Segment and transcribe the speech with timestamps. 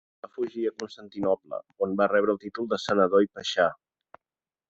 [0.25, 3.67] Va fugir a Constantinoble on va rebre el títol de senador i paixà.